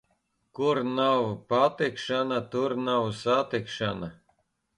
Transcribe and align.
Kur 0.59 0.77
nav 0.95 1.23
patikšana, 1.53 2.39
tur 2.57 2.75
nav 2.89 3.03
satikšana. 3.21 4.11